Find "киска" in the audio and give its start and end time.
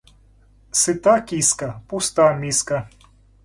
1.27-1.69